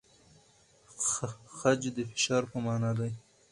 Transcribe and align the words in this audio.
خج 1.57 1.81
د 1.95 1.97
فشار 2.11 2.43
په 2.51 2.57
مانا 2.65 2.91
دی؟ 2.97 3.11